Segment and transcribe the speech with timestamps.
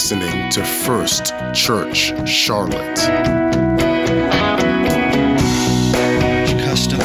[0.00, 2.96] listening to First Church Charlotte.
[6.64, 7.00] Custom.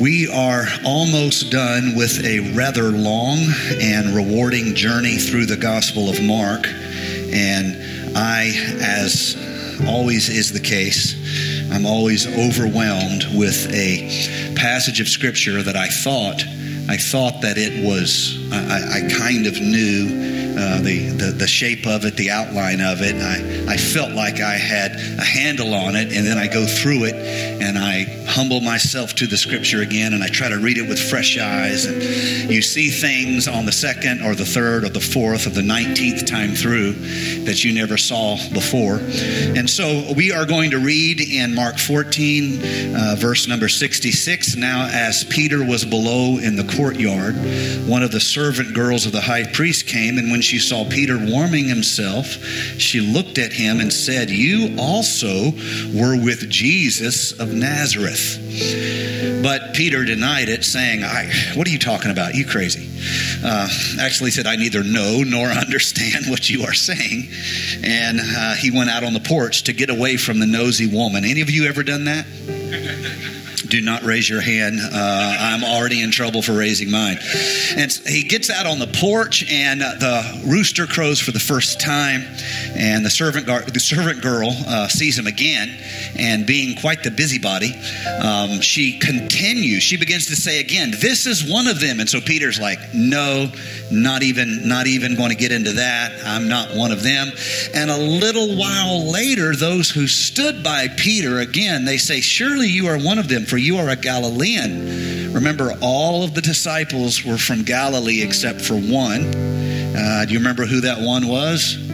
[0.00, 3.36] We are almost done with a rather long
[3.82, 6.66] and rewarding journey through the Gospel of Mark.
[6.66, 9.36] And I, as
[9.86, 11.16] always is the case,
[11.70, 16.42] I'm always overwhelmed with a passage of Scripture that I thought
[16.88, 21.86] I thought that it was I, I kind of knew uh, the, the, the shape
[21.86, 23.16] of it, the outline of it.
[23.16, 27.04] I, I felt like I had a handle on it, and then I go through
[27.04, 30.88] it and I humble myself to the scripture again and I try to read it
[30.88, 31.84] with fresh eyes.
[31.84, 35.62] And you see things on the second or the third or the fourth or the
[35.62, 36.92] 19th time through
[37.44, 38.96] that you never saw before.
[38.96, 44.56] And so we are going to read in Mark 14, uh, verse number 66.
[44.56, 47.36] Now, as Peter was below in the courtyard,
[47.88, 51.18] one of the servant girls of the high priest came, and when she saw Peter
[51.18, 52.26] warming himself,
[52.78, 55.52] she looked at him and said, You also
[55.94, 58.38] were with Jesus of Nazareth.
[59.42, 62.34] But Peter denied it, saying, I, What are you talking about?
[62.34, 62.88] You crazy.
[63.44, 63.68] Uh,
[64.00, 67.28] actually said, I neither know nor understand what you are saying.
[67.82, 71.24] And uh, he went out on the porch to get away from the nosy woman.
[71.24, 72.26] Any of you ever done that?
[73.70, 74.78] Do not raise your hand.
[74.82, 77.18] Uh, I'm already in trouble for raising mine.
[77.76, 81.80] And he gets out on the porch, and uh, the rooster crows for the first
[81.80, 82.22] time,
[82.74, 85.70] and the servant gar- the servant girl uh, sees him again,
[86.18, 87.72] and being quite the busybody,
[88.20, 89.82] um, she continues.
[89.82, 93.50] She begins to say again, "This is one of them." And so Peter's like, "No,
[93.90, 96.12] not even not even going to get into that.
[96.26, 97.30] I'm not one of them."
[97.72, 102.88] And a little while later, those who stood by Peter again, they say, "Surely you
[102.88, 107.38] are one of them, for you are a Galilean." Remember, all of the disciples were
[107.38, 109.24] from Galilee except for one.
[109.96, 111.89] Uh, do you remember who that one was?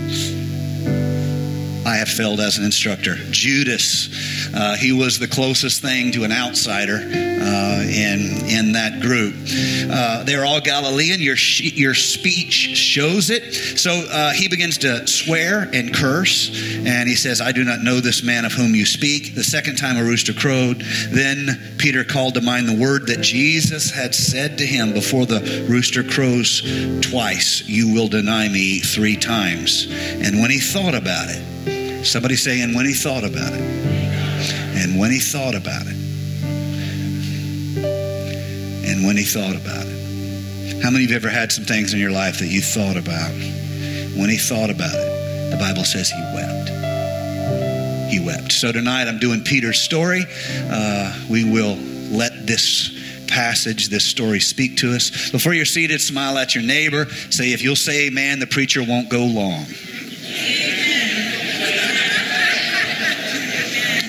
[1.86, 3.14] I have failed as an instructor.
[3.30, 4.08] Judas.
[4.52, 9.34] Uh, he was the closest thing to an outsider uh, in, in that group.
[9.88, 11.20] Uh, they're all Galilean.
[11.20, 13.54] Your, your speech shows it.
[13.78, 16.50] So uh, he begins to swear and curse,
[16.84, 19.36] and he says, I do not know this man of whom you speak.
[19.36, 20.80] The second time a rooster crowed.
[21.10, 25.66] Then Peter called to mind the word that Jesus had said to him before the
[25.70, 26.62] rooster crows
[27.00, 29.86] twice, You will deny me three times.
[29.88, 31.75] And when he thought about it,
[32.06, 33.60] Somebody saying, when he thought about it.
[33.60, 35.96] And when he thought about it.
[38.86, 40.82] And when he thought about it.
[40.82, 43.32] How many of you ever had some things in your life that you thought about?
[44.16, 46.68] When he thought about it, the Bible says he wept.
[48.12, 48.52] He wept.
[48.52, 50.24] So tonight I'm doing Peter's story.
[50.70, 51.76] Uh, we will
[52.10, 52.92] let this
[53.26, 55.30] passage, this story speak to us.
[55.30, 57.06] Before you're seated, smile at your neighbor.
[57.30, 59.66] Say, if you'll say amen, the preacher won't go long.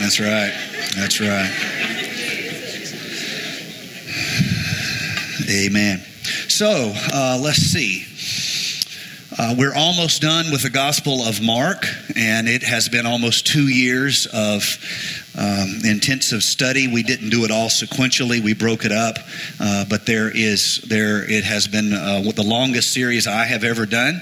[0.07, 0.53] That's right.
[0.95, 1.51] That's right.
[5.49, 5.99] Amen.
[6.47, 8.05] So uh, let's see.
[9.37, 11.85] Uh, we're almost done with the Gospel of Mark,
[12.15, 14.63] and it has been almost two years of
[15.37, 16.87] um, intensive study.
[16.87, 19.17] We didn't do it all sequentially; we broke it up.
[19.59, 23.85] Uh, but there is there it has been uh, the longest series I have ever
[23.85, 24.21] done.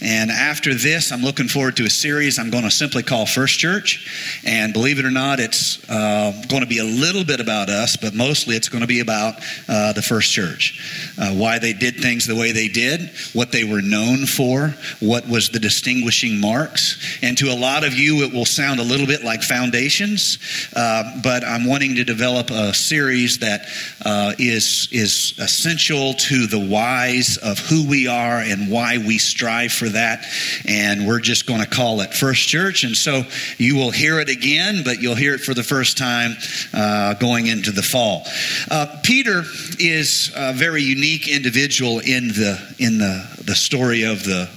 [0.00, 3.58] And after this, I'm looking forward to a series I'm going to simply call First
[3.58, 4.40] Church.
[4.44, 7.96] And believe it or not, it's uh, going to be a little bit about us,
[7.96, 9.34] but mostly it's going to be about
[9.68, 13.64] uh, the First Church, uh, why they did things the way they did, what they
[13.64, 17.18] were known for, what was the distinguishing marks.
[17.22, 20.38] And to a lot of you, it will sound a little bit like foundations.
[20.74, 23.66] Uh, but I'm wanting to develop a series that
[24.04, 29.72] uh, is is essential to the whys of who we are and why we strive
[29.72, 30.24] for that.
[30.66, 32.84] And we're just going to call it First Church.
[32.84, 33.22] And so
[33.58, 36.36] you will hear it again, but you'll hear it for the first time
[36.72, 38.24] uh, going into the fall.
[38.70, 39.42] Uh, Peter
[39.78, 44.48] is a very unique individual in the in the the story of the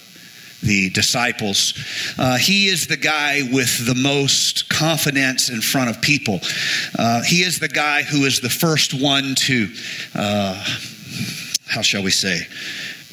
[0.61, 1.73] the disciples.
[2.17, 6.39] Uh, he is the guy with the most confidence in front of people.
[6.97, 9.67] Uh, he is the guy who is the first one to,
[10.15, 10.63] uh,
[11.67, 12.47] how shall we say,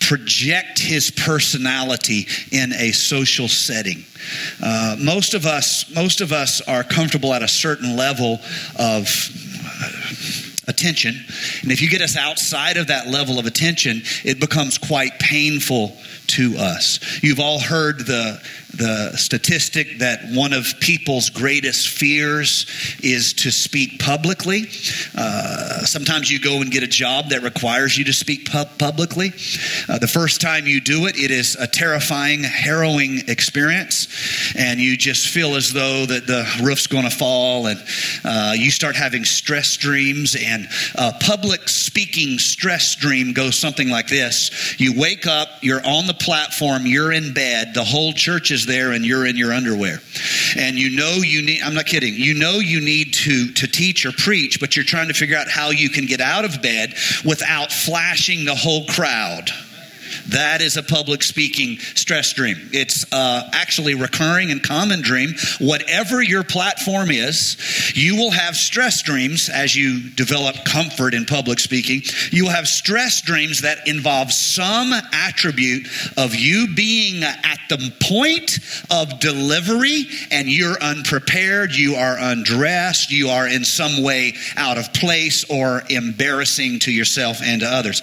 [0.00, 4.04] project his personality in a social setting.
[4.62, 8.40] Uh, most of us, most of us are comfortable at a certain level
[8.78, 9.08] of
[10.68, 11.14] attention.
[11.62, 15.96] And if you get us outside of that level of attention, it becomes quite painful
[16.28, 16.98] to us.
[17.22, 18.42] You've all heard the
[18.74, 22.66] the statistic that one of people's greatest fears
[23.02, 24.62] is to speak publicly.
[25.16, 29.32] Uh, sometimes you go and get a job that requires you to speak publicly.
[29.88, 34.96] Uh, the first time you do it, it is a terrifying, harrowing experience, and you
[34.96, 37.82] just feel as though that the roof's going to fall, and
[38.24, 40.36] uh, you start having stress dreams.
[40.38, 46.06] And a public speaking stress dream goes something like this: You wake up, you're on
[46.06, 50.00] the platform, you're in bed, the whole church is there and you're in your underwear.
[50.56, 54.04] And you know you need, I'm not kidding, you know you need to, to teach
[54.06, 56.94] or preach, but you're trying to figure out how you can get out of bed
[57.24, 59.50] without flashing the whole crowd.
[60.28, 62.56] That is a public speaking stress dream.
[62.72, 65.34] It's uh, actually recurring and common dream.
[65.58, 67.56] Whatever your platform is,
[67.94, 72.02] you will have stress dreams as you develop comfort in public speaking.
[72.30, 78.58] You will have stress dreams that involve some attribute of you being at the point
[78.90, 84.92] of delivery and you're unprepared, you are undressed, you are in some way out of
[84.92, 88.02] place or embarrassing to yourself and to others.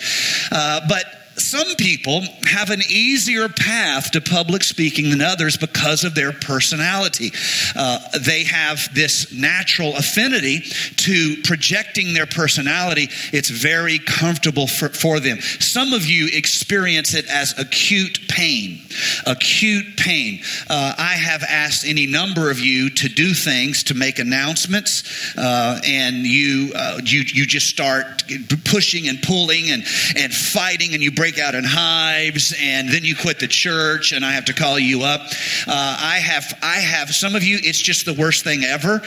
[0.51, 1.05] Uh, but
[1.39, 7.31] some people have an easier path to public speaking than others because of their personality.
[7.75, 10.61] Uh, they have this natural affinity
[10.97, 13.09] to projecting their personality.
[13.31, 15.39] It's very comfortable for, for them.
[15.41, 18.81] Some of you experience it as acute pain.
[19.25, 20.41] Acute pain.
[20.69, 25.79] Uh, I have asked any number of you to do things to make announcements, uh,
[25.85, 28.23] and you, uh, you you just start
[28.65, 29.83] pushing and pulling and
[30.17, 34.13] and fighting, and you break break out in hives, and then you quit the church,
[34.13, 35.21] and I have to call you up.
[35.67, 37.59] Uh, I have, I have some of you.
[37.61, 38.95] It's just the worst thing ever.
[38.95, 39.01] Um,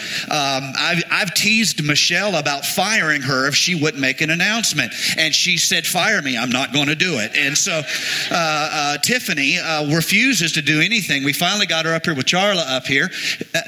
[0.79, 5.57] I've, I've teased Michelle about firing her if she wouldn't make an announcement, and she
[5.57, 6.39] said, "Fire me.
[6.39, 7.83] I'm not going to do it." And so uh,
[8.31, 11.25] uh, Tiffany uh, refuses to do anything.
[11.25, 13.11] We finally got her up here with Charla up here.
[13.53, 13.61] Uh,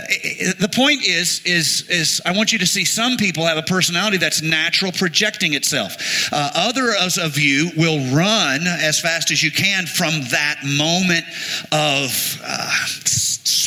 [0.60, 4.18] the point is, is, is I want you to see some people have a personality
[4.18, 5.96] that's natural projecting itself.
[6.32, 11.24] Uh, others of you will run run as fast as you can from that moment
[11.72, 12.86] of uh,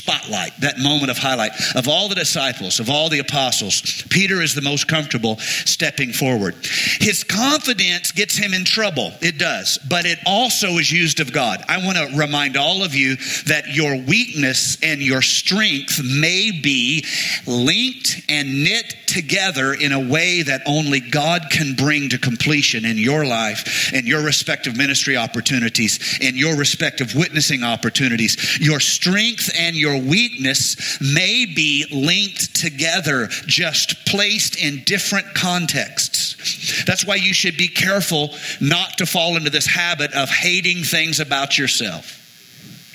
[0.07, 1.51] spotlight, that moment of highlight.
[1.75, 6.55] Of all the disciples, of all the apostles, Peter is the most comfortable stepping forward.
[6.99, 9.11] His confidence gets him in trouble.
[9.21, 11.61] It does, but it also is used of God.
[11.67, 13.17] I want to remind all of you
[13.47, 17.05] that your weakness and your strength may be
[17.45, 22.97] linked and knit together in a way that only God can bring to completion in
[22.97, 28.59] your life and your respective ministry opportunities and your respective witnessing opportunities.
[28.59, 36.83] Your strength and your weakness may be linked together, just placed in different contexts.
[36.85, 41.19] That's why you should be careful not to fall into this habit of hating things
[41.19, 42.23] about yourself.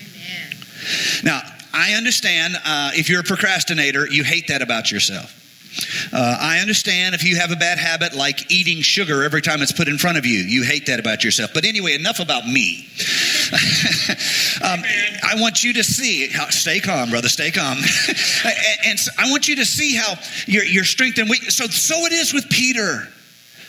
[0.01, 1.25] Amen.
[1.25, 1.41] Now,
[1.73, 5.39] I understand uh, if you're a procrastinator, you hate that about yourself.
[6.13, 9.73] Uh, I understand if you have a bad habit like eating sugar every time it's
[9.73, 10.41] put in front of you.
[10.41, 11.53] You hate that about yourself.
[11.55, 12.89] But anyway, enough about me.
[14.63, 14.83] um,
[15.23, 17.79] I want you to see, stay calm, brother, stay calm.
[18.45, 18.57] and,
[18.87, 20.15] and so I want you to see how
[20.47, 21.57] your, your strength and weakness.
[21.57, 23.09] So, so it is with Peter.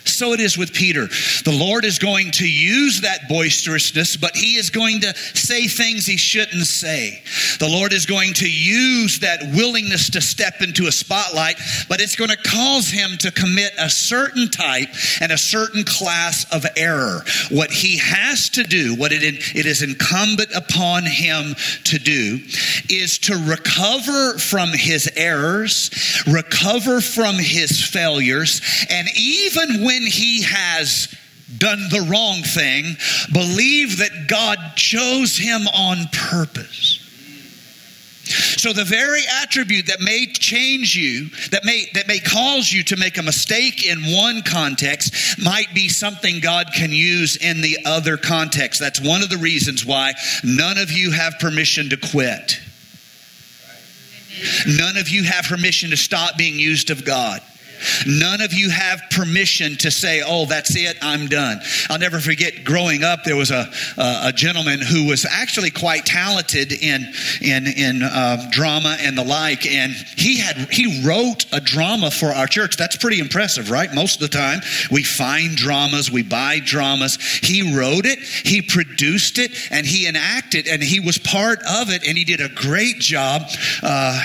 [0.06, 1.08] So it is with Peter.
[1.44, 6.06] The Lord is going to use that boisterousness, but he is going to say things
[6.06, 7.22] he shouldn't say.
[7.60, 11.56] The Lord is going to use that willingness to step into a spotlight,
[11.88, 14.90] but it's going to cause him to commit a certain type
[15.22, 17.22] and a certain class of error.
[17.50, 21.56] What he has to do, what it, it is incumbent upon him
[21.86, 22.40] to do,
[22.90, 25.90] is to recover from his errors,
[26.28, 31.14] recover from his failures, and even when when he has
[31.58, 32.98] done the wrong thing,
[33.32, 37.00] believe that God chose him on purpose.
[38.58, 42.96] So the very attribute that may change you, that may that may cause you to
[42.96, 48.16] make a mistake in one context, might be something God can use in the other
[48.16, 48.80] context.
[48.80, 52.60] That's one of the reasons why none of you have permission to quit.
[54.66, 57.42] None of you have permission to stop being used of God.
[58.06, 61.60] None of you have permission to say, oh, that's it, I'm done.
[61.90, 66.06] I'll never forget growing up, there was a, a, a gentleman who was actually quite
[66.06, 67.12] talented in,
[67.42, 72.28] in, in uh, drama and the like, and he, had, he wrote a drama for
[72.28, 72.78] our church.
[72.78, 73.94] That's pretty impressive, right?
[73.94, 74.62] Most of the time,
[74.92, 77.16] we find dramas, we buy dramas.
[77.16, 82.06] He wrote it, he produced it, and he enacted, and he was part of it,
[82.08, 83.44] and he did a great job.
[83.82, 84.22] Uh,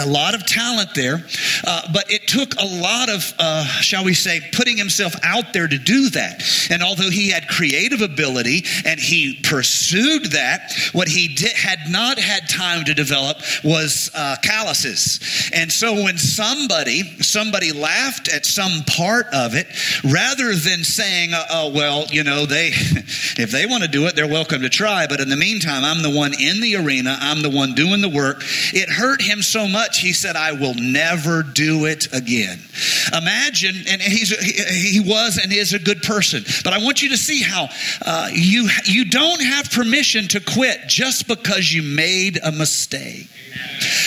[0.00, 1.24] a lot of talent there,
[1.64, 5.52] uh, but it took a lot lot of, uh, shall we say, putting himself out
[5.52, 6.42] there to do that.
[6.70, 12.18] And although he had creative ability and he pursued that, what he did, had not
[12.18, 15.50] had time to develop was uh, calluses.
[15.54, 19.66] And so when somebody somebody laughed at some part of it,
[20.04, 24.16] rather than saying, uh, "Oh well, you know, they if they want to do it,
[24.16, 27.16] they're welcome to try," but in the meantime, I'm the one in the arena.
[27.20, 28.42] I'm the one doing the work.
[28.72, 29.98] It hurt him so much.
[29.98, 32.60] He said, "I will never do it again."
[33.12, 37.16] Imagine, and he's he, was and is a good person, but I want you to
[37.16, 37.68] see how
[38.04, 43.28] uh, you you don't have permission to quit just because you made a mistake.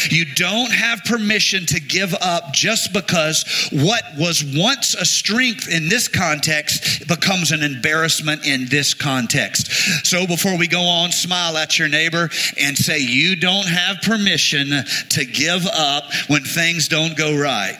[0.09, 5.89] You don't have permission to give up just because what was once a strength in
[5.89, 9.71] this context becomes an embarrassment in this context.
[10.05, 14.69] So before we go on, smile at your neighbor and say, You don't have permission
[15.09, 17.77] to give up when things don't go right.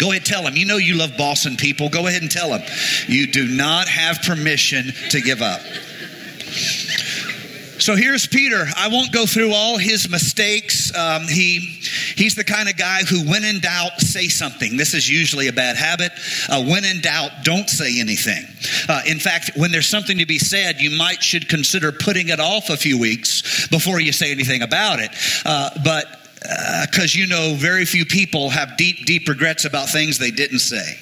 [0.00, 0.56] Go ahead, tell them.
[0.56, 1.90] You know you love bossing people.
[1.90, 2.62] Go ahead and tell them.
[3.06, 5.60] You do not have permission to give up.
[7.80, 8.66] So here's Peter.
[8.76, 10.94] I won't go through all his mistakes.
[10.94, 11.60] Um, he
[12.14, 14.76] he's the kind of guy who, when in doubt, say something.
[14.76, 16.12] This is usually a bad habit.
[16.48, 18.44] Uh, when in doubt, don't say anything.
[18.86, 22.38] Uh, in fact, when there's something to be said, you might should consider putting it
[22.38, 25.10] off a few weeks before you say anything about it.
[25.46, 30.18] Uh, but because uh, you know, very few people have deep, deep regrets about things
[30.18, 30.98] they didn't say.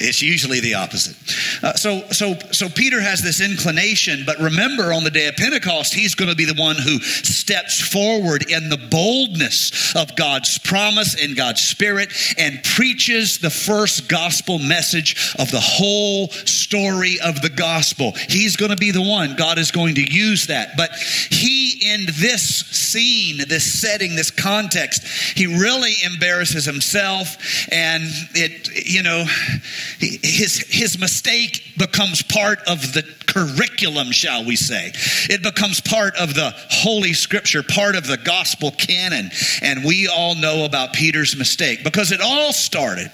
[0.00, 1.16] It's usually the opposite.
[1.62, 5.94] Uh, so, so, so Peter has this inclination, but remember, on the day of Pentecost,
[5.94, 11.20] he's going to be the one who steps forward in the boldness of God's promise
[11.20, 17.50] and God's Spirit and preaches the first gospel message of the whole story of the
[17.50, 18.12] gospel.
[18.28, 19.36] He's going to be the one.
[19.36, 20.76] God is going to use that.
[20.76, 20.94] But
[21.30, 27.36] he, in this scene, this setting, this context, he really embarrasses himself,
[27.70, 29.24] and it, you know
[29.98, 34.92] his, his mistake becomes part of the curriculum, shall we say.
[35.28, 39.30] It becomes part of the Holy Scripture, part of the gospel canon.
[39.62, 43.10] And we all know about Peter's mistake because it all started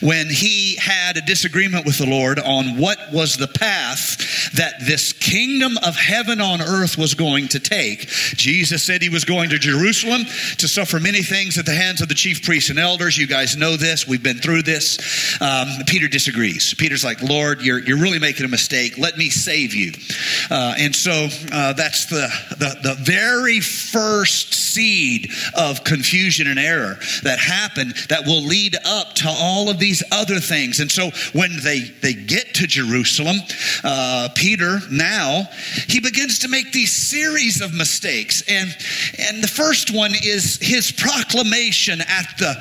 [0.00, 4.20] when he had a disagreement with the Lord on what was the path
[4.54, 8.08] that this kingdom of heaven on earth was going to take.
[8.36, 10.22] Jesus said he was going to Jerusalem
[10.58, 13.16] to suffer many things at the hands of the chief priests and elders.
[13.16, 14.06] You guys know this.
[14.06, 14.98] We've been through this.
[15.40, 16.74] Um, Peter disagrees.
[16.74, 18.98] Peter's like, Lord, you're, you're really making a mistake.
[18.98, 19.92] Let me save you.
[20.50, 26.98] Uh, and so uh, that's the, the, the very first seed of confusion and error
[27.22, 30.80] that happened that will lead up to all of these other things.
[30.80, 33.36] And so when they, they get to Jerusalem,
[33.84, 35.48] uh, Peter now,
[35.88, 38.42] he begins to make these series of mistakes.
[38.48, 38.76] And,
[39.18, 42.54] and the first one is his proclamation at the,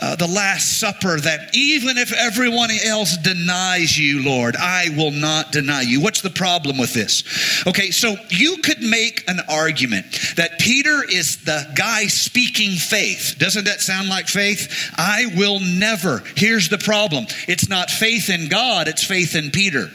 [0.00, 5.52] uh, the Last Supper that even if everyone else denies you, Lord, I will not
[5.52, 6.00] deny you.
[6.00, 7.24] What's the problem with this?
[7.66, 13.36] Okay, so you could make an argument that Peter is the guy speaking faith.
[13.38, 14.92] Doesn't that sound like faith?
[14.96, 16.22] I will never.
[16.36, 19.90] Here's the problem it's not faith in God, it's faith in Peter.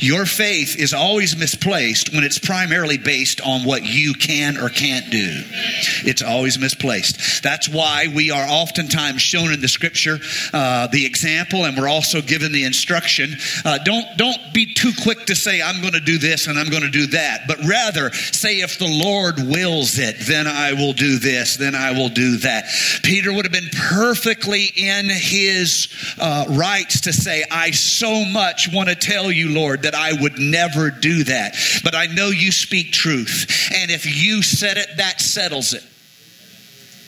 [0.00, 5.10] Your faith is always misplaced when it's primarily based on what you can or can't
[5.10, 5.42] do.
[6.04, 7.42] It's always misplaced.
[7.42, 10.18] That's why we are oftentimes shown in the scripture
[10.52, 13.36] uh, the example, and we're also given the instruction.
[13.64, 16.68] Uh, don't, don't be too quick to say, I'm going to do this and I'm
[16.68, 20.92] going to do that, but rather say, if the Lord wills it, then I will
[20.92, 22.64] do this, then I will do that.
[23.02, 28.88] Peter would have been perfectly in his uh, rights to say, I so much want
[28.88, 30.61] to tell you, Lord, that I would never
[31.00, 31.56] do that.
[31.84, 33.70] But I know you speak truth.
[33.74, 35.84] And if you said it, that settles it.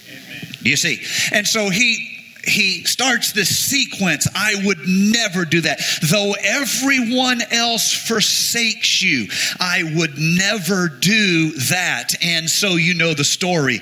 [0.08, 0.54] Amen.
[0.62, 1.02] You see?
[1.32, 2.13] And so he
[2.46, 5.80] he starts this sequence I would never do that.
[6.10, 12.14] Though everyone else forsakes you, I would never do that.
[12.22, 13.80] And so you know the story.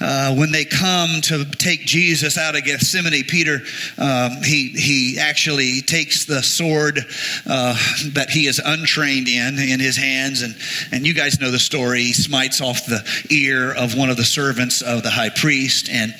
[0.00, 3.60] Uh, when they come to take Jesus out of Gethsemane, Peter,
[3.98, 6.98] um, he, he actually takes the sword
[7.46, 7.74] uh,
[8.12, 10.42] that he is untrained in in his hands.
[10.42, 10.56] And,
[10.90, 12.00] and you guys know the story.
[12.02, 15.88] He smites off the ear of one of the servants of the high priest.
[15.90, 16.14] And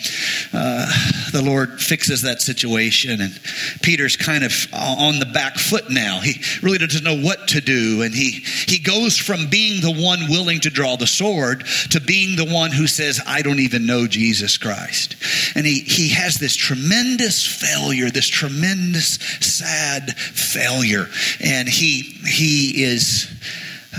[0.52, 0.86] uh,
[1.32, 3.20] the Lord fixes that situation.
[3.20, 3.38] And
[3.82, 6.20] Peter's kind of on the back foot now.
[6.20, 8.02] He really doesn't know what to do.
[8.02, 8.30] And he,
[8.66, 12.70] he goes from being the one willing to draw the sword to being the one
[12.70, 15.16] who says, I don't even know Jesus Christ.
[15.54, 21.06] And he, he has this tremendous failure, this tremendous sad failure.
[21.40, 23.30] And he, he is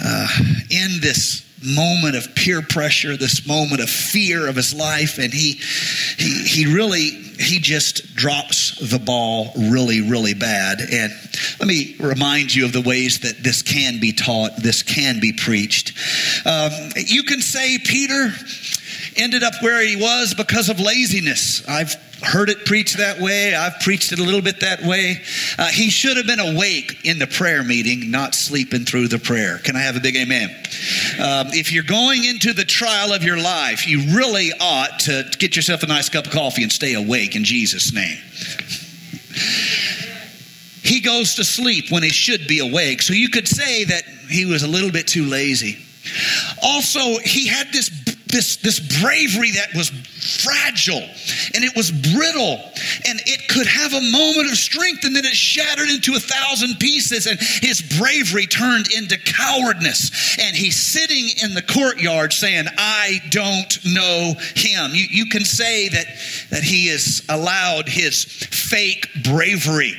[0.03, 0.27] uh,
[0.69, 5.53] in this moment of peer pressure, this moment of fear of his life, and he
[6.17, 10.79] he he really he just drops the ball really, really bad.
[10.81, 11.13] And
[11.59, 15.33] let me remind you of the ways that this can be taught, this can be
[15.33, 15.93] preached.
[16.45, 18.31] Um, you can say Peter
[19.15, 21.67] ended up where he was because of laziness.
[21.67, 23.55] I've heard it preached that way.
[23.55, 25.21] I've preached it a little bit that way.
[25.57, 29.59] Uh, he should have been awake in the prayer meeting, not sleeping through the prayer.
[29.59, 30.49] Can I have a big amen?
[30.49, 35.55] Um, if you're going into the trial of your life, you really ought to get
[35.55, 38.17] yourself a nice cup of coffee and stay awake in Jesus' name.
[40.83, 43.01] He goes to sleep when he should be awake.
[43.01, 45.77] So you could say that he was a little bit too lazy.
[46.61, 47.89] Also, he had this
[48.33, 49.89] this, this bravery that was
[50.41, 51.05] fragile
[51.53, 52.57] and it was brittle
[53.05, 56.79] and it could have a moment of strength and then it shattered into a thousand
[56.79, 60.37] pieces and his bravery turned into cowardness.
[60.39, 64.91] And he's sitting in the courtyard saying i don't know him.
[64.93, 66.07] You, you can say that
[66.49, 69.93] that he has allowed his fake bravery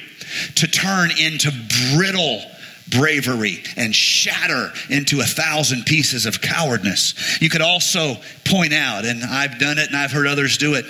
[0.57, 1.53] to turn into
[1.95, 2.43] brittle
[2.89, 7.15] bravery and shatter into a thousand pieces of cowardness.
[7.41, 10.85] You could also point out, and I've done it and I've heard others do it,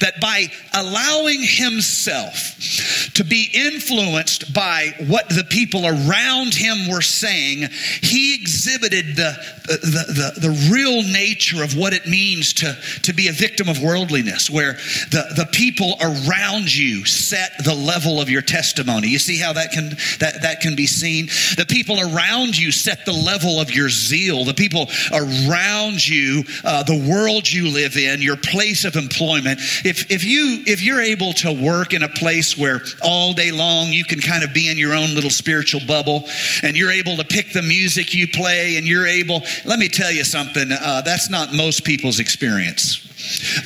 [0.00, 7.68] that by allowing himself to be influenced by what the people around him were saying,
[8.02, 13.28] he exhibited the, the, the, the real nature of what it means to, to be
[13.28, 14.74] a victim of worldliness, where
[15.10, 19.08] the, the people around you set the level of your testimony.
[19.08, 21.26] You see how that can, that, that can be seen?
[21.56, 24.44] The people around you set the level of your zeal.
[24.44, 29.60] The people around you, uh, the world you live in, your place of employment.
[29.84, 33.88] If, if, you, if you're able to work in a place where all day long
[33.88, 36.24] you can kind of be in your own little spiritual bubble
[36.62, 40.10] and you're able to pick the music you play and you're able, let me tell
[40.10, 43.02] you something, uh, that's not most people's experience.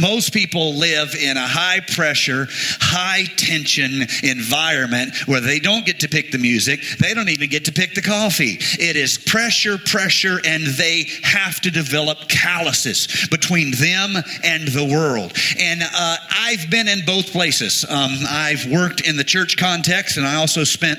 [0.01, 2.49] Most people live in a high pressure,
[2.81, 6.81] high tension environment where they don't get to pick the music.
[6.99, 8.59] They don't even get to pick the coffee.
[8.61, 15.33] It is pressure, pressure, and they have to develop calluses between them and the world.
[15.59, 17.85] And uh, I've been in both places.
[17.89, 20.99] Um, I've worked in the church context, and I also spent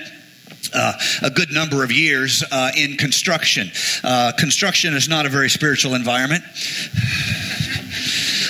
[0.74, 3.72] uh, a good number of years uh, in construction.
[4.04, 6.44] Uh, construction is not a very spiritual environment.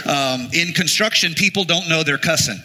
[0.05, 2.61] Um, in construction, people don't know they're cussing.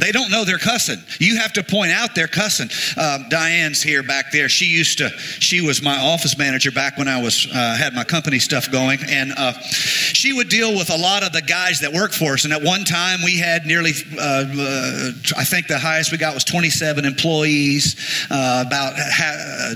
[0.00, 0.98] They don't know they're cussing.
[1.18, 2.70] You have to point out they're cussing.
[2.96, 4.48] Uh, Diane's here back there.
[4.48, 5.10] She used to.
[5.10, 9.00] She was my office manager back when I was uh, had my company stuff going,
[9.06, 12.44] and uh, she would deal with a lot of the guys that work for us.
[12.44, 16.32] And at one time, we had nearly, uh, uh, I think the highest we got
[16.32, 19.74] was 27 employees, uh, about ha-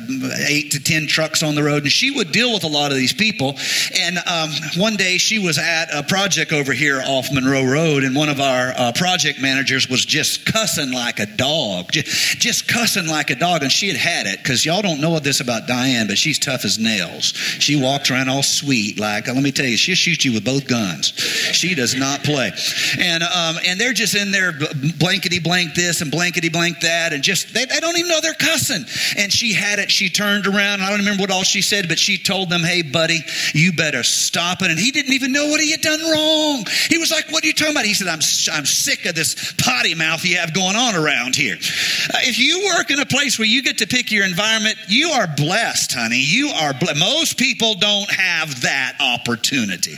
[0.48, 2.96] eight to 10 trucks on the road, and she would deal with a lot of
[2.96, 3.58] these people.
[3.98, 8.16] And um, one day, she was at a project over here off Monroe Road, and
[8.16, 13.30] one of our project managers was just cussing like a dog, just, just cussing like
[13.30, 13.64] a dog.
[13.64, 16.64] And she had had it because y'all don't know this about Diane, but she's tough
[16.64, 17.32] as nails.
[17.58, 20.68] She walks around all sweet, like let me tell you, she'll shoot you with both
[20.68, 21.08] guns.
[21.52, 22.52] She does not play.
[22.98, 24.52] And um, and they're just in there
[24.98, 28.34] blankety blank this and blankety blank that, and just they, they don't even know they're
[28.34, 28.84] cussing.
[29.18, 29.90] And she had it.
[29.90, 30.80] She turned around.
[30.80, 33.20] I don't remember what all she said, but she told them, "Hey, buddy,
[33.52, 36.64] you better stop it." And he didn't even know what he had done wrong.
[36.88, 38.20] He was like, "What are you talking about?" He said, "I'm
[38.52, 41.54] I'm sick of this potty mouth you have going on around here.
[41.54, 45.10] Uh, if you work in a place where you get to pick your environment, you
[45.10, 46.20] are blessed, honey.
[46.20, 46.98] You are blessed.
[46.98, 49.96] Most people don't have that opportunity.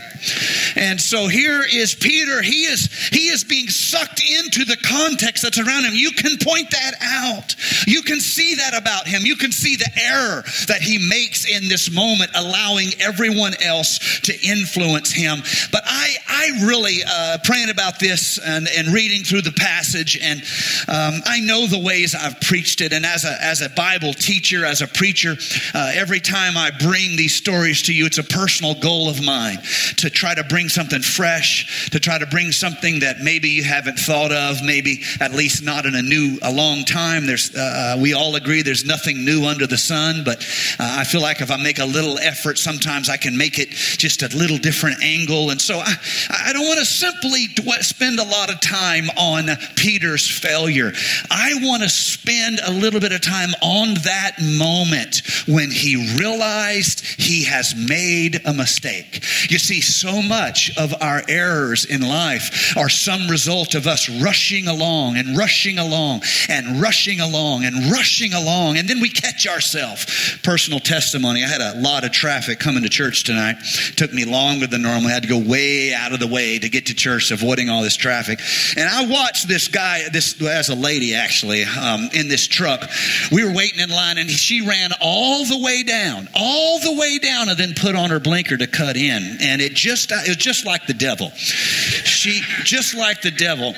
[0.76, 2.42] And so here is Peter.
[2.42, 5.94] He is he is being sucked into the context that's around him.
[5.94, 7.54] You can point that out.
[7.86, 9.22] You can see that about him.
[9.24, 14.32] You can see the error that he makes in this moment, allowing everyone else to
[14.46, 15.38] influence him.
[15.72, 20.40] But I I really uh, praying about this and, and reading through the passage and
[20.86, 22.92] um, I know the ways I've preached it.
[22.92, 25.36] And as a, as a Bible teacher, as a preacher,
[25.74, 29.58] uh, every time I bring these stories to you, it's a personal goal of mine
[29.96, 33.98] to try to bring something fresh, to try to bring something that maybe you haven't
[33.98, 37.26] thought of, maybe at least not in a new, a long time.
[37.26, 40.44] There's, uh, uh we all agree there's nothing new under the sun, but
[40.78, 43.70] uh, I feel like if I make a little effort, sometimes I can make it
[43.70, 45.50] just a little different angle.
[45.50, 45.94] And so I,
[46.30, 47.46] I don't want to simply
[47.80, 50.92] spend a lot of time on Peter's failure.
[51.30, 57.04] I want to spend a little bit of time on that moment when he realized
[57.04, 59.24] he has made a mistake.
[59.50, 64.68] You see, so much of our errors in life are some result of us rushing
[64.68, 70.06] along and rushing along and rushing along and rushing along, and then we catch ourselves.
[70.42, 73.56] Personal testimony I had a lot of traffic coming to church tonight.
[73.96, 75.08] Took me longer than normal.
[75.08, 77.82] I had to go way out of the way to get to church, avoiding all
[77.82, 78.40] this traffic.
[78.76, 82.88] And I watched this guy, this as a lady actually, um, in this truck.
[83.32, 87.18] We were waiting in line, and she ran all the way down, all the way
[87.18, 89.38] down, and then put on her blinker to cut in.
[89.40, 91.30] And it just, it was just like the devil.
[91.30, 93.74] She, just like the devil.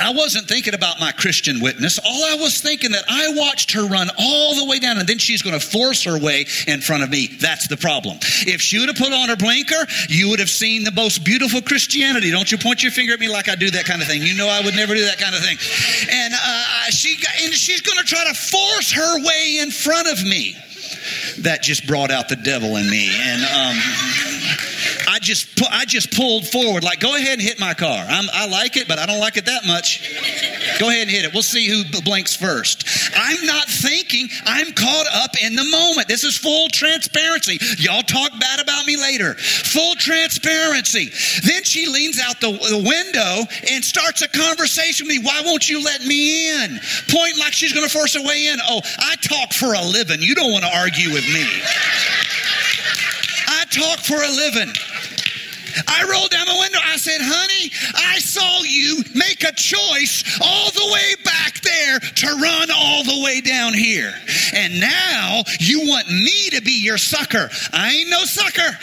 [0.00, 1.98] I wasn't thinking about my Christian witness.
[1.98, 5.18] All I was thinking that I watched her run all the way down and then
[5.18, 7.26] she's going to force her way in front of me.
[7.26, 8.18] That's the problem.
[8.46, 11.60] If she would have put on her blinker, you would have seen the most beautiful
[11.62, 12.30] Christianity.
[12.30, 14.22] Don't you point your finger at me like I do that kind of thing.
[14.22, 15.58] You know I would never do that kind of thing.
[16.10, 20.24] And uh, she and she's going to try to force her way in front of
[20.24, 20.56] me.
[21.40, 23.08] That just brought out the devil in me.
[23.08, 23.76] And um,
[25.20, 28.04] Just I just pulled forward, like, go ahead and hit my car.
[28.08, 30.00] I'm, I like it, but I don't like it that much.
[30.78, 31.32] Go ahead and hit it.
[31.32, 32.86] We'll see who blinks first.
[33.16, 34.28] I'm not thinking.
[34.46, 36.08] I'm caught up in the moment.
[36.08, 37.58] This is full transparency.
[37.78, 39.34] Y'all talk bad about me later.
[39.34, 41.10] Full transparency.
[41.46, 45.24] Then she leans out the, the window and starts a conversation with me.
[45.24, 46.80] Why won't you let me in?
[47.08, 48.58] Pointing like she's going to force her way in.
[48.68, 50.20] Oh, I talk for a living.
[50.20, 51.44] You don't want to argue with me.
[53.48, 54.72] I talk for a living.
[55.88, 56.78] I rolled down the window.
[56.82, 62.26] I said, honey, I saw you make a choice all the way back there to
[62.26, 64.12] run all the way down here.
[64.54, 67.50] And now you want me to be your sucker.
[67.72, 68.76] I ain't no sucker.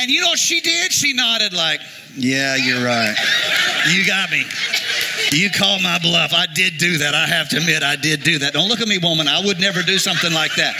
[0.00, 0.92] And you know what she did?
[0.92, 1.80] She nodded like,
[2.16, 3.14] yeah, you're right.
[3.92, 4.44] You got me.
[5.32, 6.32] You call my bluff.
[6.32, 7.14] I did do that.
[7.14, 8.52] I have to admit, I did do that.
[8.52, 9.28] Don't look at me, woman.
[9.28, 10.74] I would never do something like that.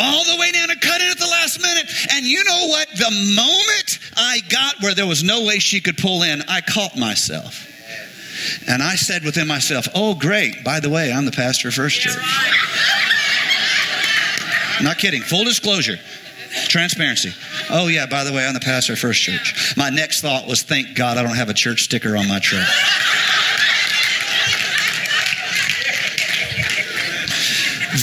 [0.00, 1.90] All the way down to cut it at the last minute.
[2.12, 2.88] And you know what?
[2.90, 6.96] The moment I got where there was no way she could pull in, I caught
[6.96, 7.66] myself.
[8.68, 10.62] And I said within myself, Oh, great.
[10.62, 12.22] By the way, I'm the pastor of First Church.
[14.82, 15.22] Not kidding.
[15.22, 15.96] Full disclosure.
[16.68, 17.32] Transparency.
[17.70, 19.74] Oh, yeah, by the way, I'm the pastor of First Church.
[19.76, 22.66] My next thought was, thank God I don't have a church sticker on my truck.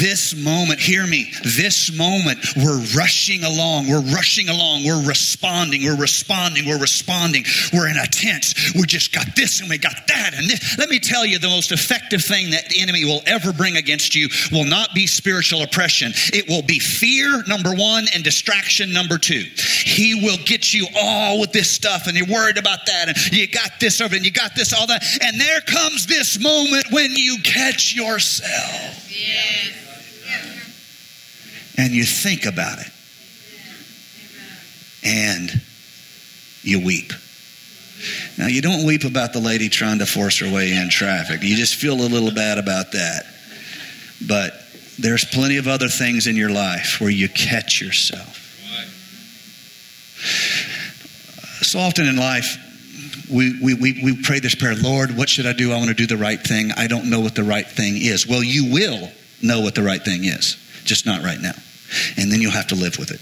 [0.01, 5.97] This moment, hear me, this moment, we're rushing along, we're rushing along, we're responding, we're
[5.97, 7.45] responding, we're responding.
[7.71, 8.73] We're in a tense.
[8.75, 10.77] We just got this and we got that and this.
[10.77, 14.15] Let me tell you, the most effective thing that the enemy will ever bring against
[14.15, 16.12] you will not be spiritual oppression.
[16.34, 19.45] It will be fear, number one, and distraction, number two.
[19.86, 23.47] He will get you all with this stuff and you're worried about that and you
[23.47, 25.03] got this over and you got this, all that.
[25.21, 29.10] And there comes this moment when you catch yourself.
[29.10, 29.85] Yes
[31.78, 32.92] and you think about it
[35.06, 35.62] and
[36.64, 37.14] you weep.
[38.38, 41.44] Now, you don't weep about the lady trying to force her way in traffic.
[41.44, 43.26] You just feel a little bad about that.
[44.28, 44.54] But
[45.00, 48.42] there's plenty of other things in your life where you catch yourself.
[51.62, 52.58] So often in life,
[53.32, 55.72] we, we, we, we pray this prayer Lord, what should I do?
[55.72, 56.72] I want to do the right thing.
[56.76, 58.28] I don't know what the right thing is.
[58.28, 59.10] Well, you will
[59.42, 61.54] know what the right thing is, just not right now
[62.17, 63.21] and then you'll have to live with it.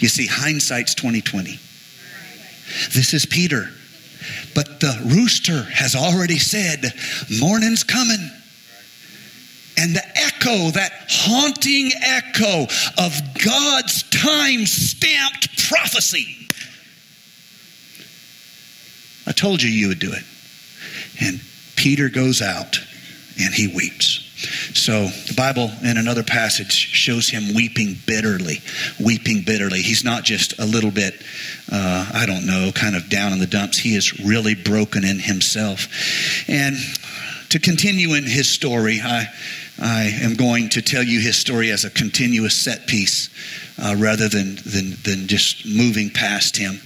[0.00, 1.58] You see, hindsight's 2020.
[2.94, 3.70] This is Peter.
[4.54, 6.92] But the rooster has already said,
[7.40, 8.30] morning's coming.
[9.78, 12.66] And the echo, that haunting echo
[12.98, 16.48] of God's time stamped prophecy.
[19.26, 20.22] I told you you would do it.
[21.20, 21.40] And
[21.76, 22.78] Peter goes out
[23.38, 24.25] and he weeps.
[24.74, 28.62] So the Bible in another passage shows him weeping bitterly,
[28.98, 29.82] weeping bitterly.
[29.82, 31.14] He's not just a little bit,
[31.70, 33.78] uh, I don't know, kind of down in the dumps.
[33.78, 35.88] He is really broken in himself.
[36.48, 36.76] And
[37.50, 39.28] to continue in his story, I,
[39.78, 43.28] I am going to tell you his story as a continuous set piece
[43.78, 46.80] uh, rather than, than, than just moving past him.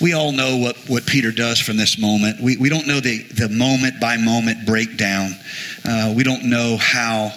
[0.00, 2.40] We all know what, what Peter does from this moment.
[2.40, 5.32] We, we don't know the, the moment by moment breakdown.
[5.84, 7.32] Uh, we don't know how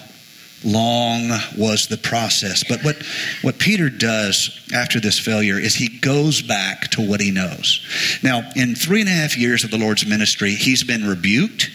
[0.64, 2.64] long was the process.
[2.68, 3.02] But what,
[3.42, 8.20] what Peter does after this failure is he goes back to what he knows.
[8.22, 11.70] Now, in three and a half years of the Lord's ministry, he's been rebuked.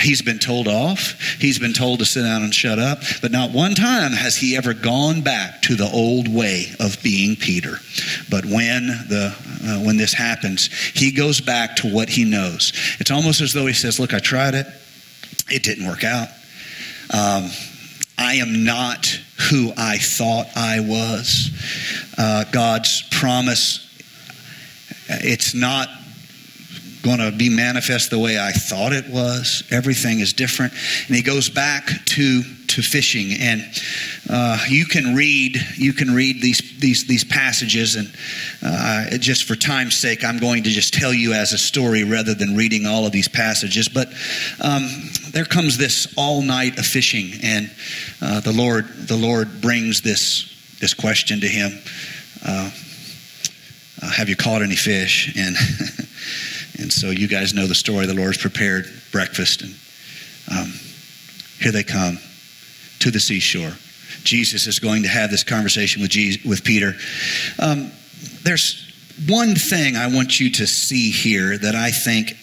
[0.00, 1.20] He's been told off.
[1.40, 3.02] He's been told to sit down and shut up.
[3.20, 7.36] But not one time has he ever gone back to the old way of being
[7.36, 7.78] Peter.
[8.30, 12.72] But when the uh, when this happens, he goes back to what he knows.
[13.00, 14.66] It's almost as though he says, "Look, I tried it.
[15.50, 16.28] It didn't work out.
[17.12, 17.50] Um,
[18.18, 19.06] I am not
[19.50, 21.50] who I thought I was.
[22.18, 23.84] Uh, God's promise.
[25.08, 25.88] It's not
[27.02, 29.62] going to be manifest the way I thought it was.
[29.70, 30.72] Everything is different.
[31.06, 33.64] And he goes back to to fishing, and
[34.28, 38.12] uh, you can read you can read these these these passages, and
[38.62, 42.34] uh, just for time's sake, I'm going to just tell you as a story rather
[42.34, 43.88] than reading all of these passages.
[43.88, 44.08] But
[44.60, 44.88] um,
[45.30, 47.70] there comes this all night of fishing, and
[48.20, 51.72] uh, the Lord the Lord brings this this question to him.
[52.44, 52.70] Uh,
[54.00, 55.34] uh, have you caught any fish?
[55.36, 55.56] And
[56.78, 58.06] And so you guys know the story.
[58.06, 59.74] The Lord's prepared breakfast, and
[60.50, 60.72] um,
[61.60, 62.18] here they come
[63.00, 63.72] to the seashore.
[64.24, 66.94] Jesus is going to have this conversation with, Jesus, with Peter.
[67.58, 67.90] Um,
[68.42, 68.84] there's
[69.26, 72.36] one thing I want you to see here that I think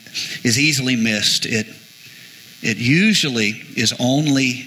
[0.43, 1.45] is easily missed.
[1.45, 1.67] It,
[2.61, 4.63] it usually is only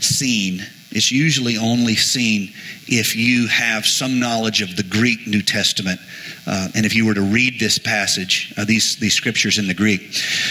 [0.00, 0.66] seen,
[0.96, 2.52] it's usually only seen
[2.88, 6.00] if you have some knowledge of the Greek New Testament
[6.46, 9.74] uh, and if you were to read this passage, uh, these, these scriptures in the
[9.74, 10.00] Greek,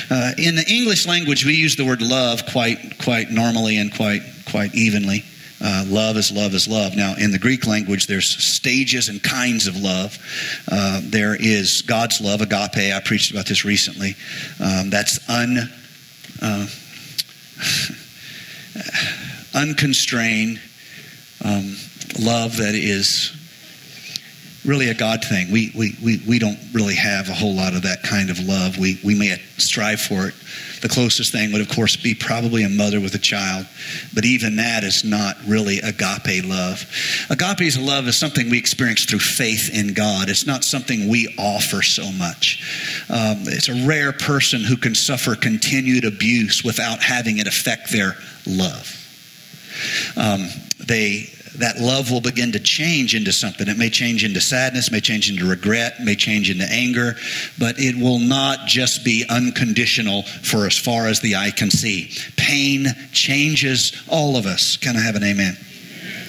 [0.09, 4.21] uh, in the English language, we use the word love quite, quite normally and quite,
[4.49, 5.23] quite evenly.
[5.61, 6.97] Uh, love is love is love.
[6.97, 10.17] Now, in the Greek language, there's stages and kinds of love.
[10.69, 12.93] Uh, there is God's love, agape.
[12.93, 14.15] I preached about this recently.
[14.59, 15.71] Um, that's un,
[16.41, 16.67] uh,
[19.55, 20.59] unconstrained
[21.43, 21.75] um,
[22.19, 23.31] love that is
[24.65, 25.51] really a God thing.
[25.51, 28.77] We, we, we, we don't really have a whole lot of that kind of love.
[28.77, 30.33] We, we may strive for it.
[30.81, 33.67] The closest thing would, of course, be probably a mother with a child.
[34.13, 36.85] But even that is not really agape love.
[37.29, 40.29] Agape's love is something we experience through faith in God.
[40.29, 43.05] It's not something we offer so much.
[43.09, 48.15] Um, it's a rare person who can suffer continued abuse without having it affect their
[48.45, 49.04] love.
[50.17, 50.49] Um,
[50.87, 53.67] they that love will begin to change into something.
[53.67, 57.15] It may change into sadness, may change into regret, may change into anger,
[57.57, 62.11] but it will not just be unconditional for as far as the eye can see.
[62.35, 64.77] Pain changes all of us.
[64.77, 65.57] Can I have an amen?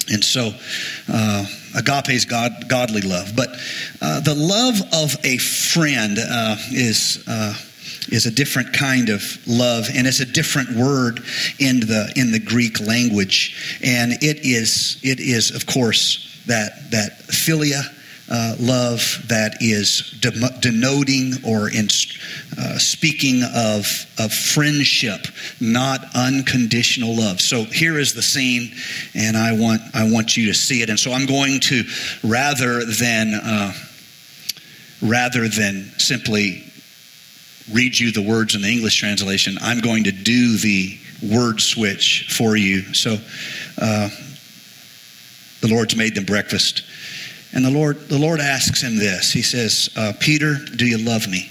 [0.08, 0.52] And so,
[1.12, 3.34] uh, agape is God, godly love.
[3.34, 3.48] But
[4.00, 7.54] uh, the love of a friend uh, is uh,
[8.08, 11.20] is a different kind of love and it's a different word
[11.58, 17.18] in the in the Greek language and it is it is of course that that
[17.28, 17.82] philia
[18.28, 21.88] uh, love that is de- denoting or in,
[22.58, 23.86] uh, speaking of,
[24.18, 25.26] of friendship,
[25.60, 27.40] not unconditional love.
[27.40, 28.72] So here is the scene,
[29.14, 30.90] and I want I want you to see it.
[30.90, 31.84] And so I'm going to
[32.24, 33.72] rather than uh,
[35.02, 36.65] rather than simply
[37.72, 39.56] read you the words in the English translation.
[39.60, 42.94] I'm going to do the word switch for you.
[42.94, 43.18] So
[43.80, 44.08] uh,
[45.60, 46.82] the Lord's made them breakfast.
[47.52, 49.32] And the Lord, the Lord asks him this.
[49.32, 51.50] He says, uh, Peter, do you love me?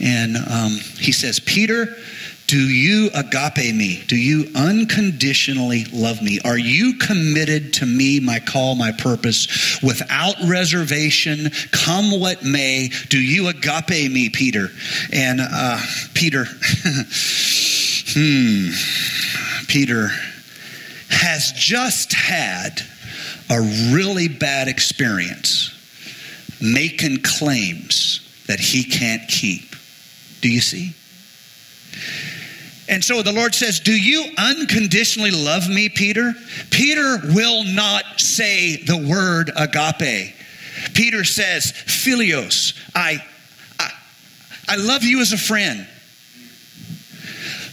[0.00, 1.96] And um, he says, Peter,
[2.52, 4.04] do you agape me?
[4.08, 6.38] Do you unconditionally love me?
[6.44, 12.90] Are you committed to me, my call, my purpose, without reservation, come what may?
[13.08, 14.68] Do you agape me, Peter?
[15.14, 15.80] And uh,
[16.12, 16.44] Peter,
[18.12, 18.68] hmm,
[19.66, 20.08] Peter
[21.08, 22.82] has just had
[23.48, 23.62] a
[23.94, 25.70] really bad experience
[26.60, 29.74] making claims that he can't keep.
[30.42, 30.92] Do you see?
[32.88, 36.34] And so the Lord says, Do you unconditionally love me, Peter?
[36.70, 40.34] Peter will not say the word agape.
[40.94, 43.24] Peter says, Philios, I,
[43.78, 43.90] I,
[44.68, 45.86] I love you as a friend.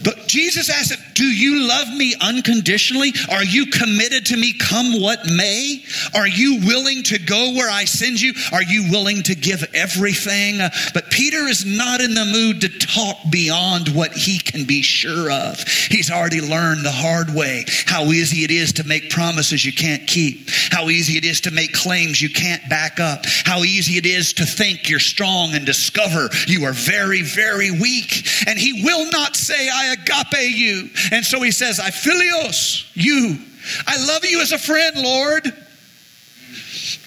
[0.02, 3.12] But Jesus asked, Do you love me unconditionally?
[3.32, 5.82] Are you committed to me come what may?
[6.14, 8.32] Are you willing to go where I send you?
[8.52, 10.58] Are you willing to give everything?
[10.94, 15.32] But Peter is not in the mood to talk beyond what he can be sure
[15.32, 15.60] of.
[15.90, 20.06] He's already learned the hard way how easy it is to make promises you can't
[20.06, 24.06] keep, how easy it is to make claims you can't back up, how easy it
[24.06, 28.28] is to think you're strong and discover you are very, very weak.
[28.46, 30.90] And he will not say, I agape you.
[31.12, 33.38] And so he says, I philios you.
[33.86, 35.44] I love you as a friend, Lord.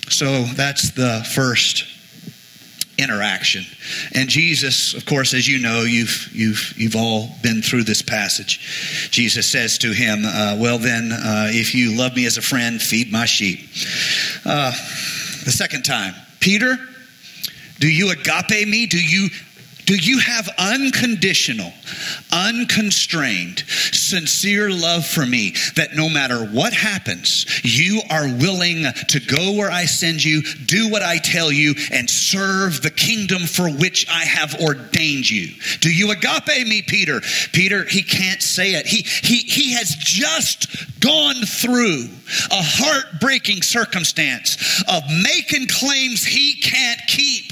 [0.09, 1.85] So that's the first
[2.97, 3.65] interaction.
[4.13, 9.09] And Jesus, of course, as you know, you've you've you've all been through this passage.
[9.09, 12.81] Jesus says to him, uh, "Well, then, uh, if you love me as a friend,
[12.81, 13.67] feed my sheep."
[14.45, 14.71] Uh,
[15.45, 16.77] the second time, Peter,
[17.79, 18.85] do you agape me?
[18.85, 19.29] Do you
[19.85, 21.73] Do you have unconditional,
[22.31, 29.53] unconstrained, sincere love for me that no matter what happens, you are willing to go
[29.53, 34.07] where I send you, do what I tell you, and serve the kingdom for which
[34.09, 35.53] I have ordained you?
[35.81, 37.21] Do you agape me, Peter?
[37.51, 38.87] Peter, he can't say it.
[38.87, 42.07] He, he, he has just gone through
[42.51, 47.51] a heartbreaking circumstance of making claims he can't keep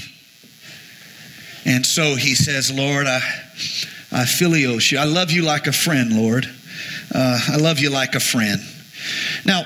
[1.64, 3.18] and so he says, Lord, I,
[4.10, 4.98] I philios you.
[4.98, 6.46] I love you like a friend, Lord.
[7.14, 8.60] Uh, I love you like a friend.
[9.44, 9.64] Now,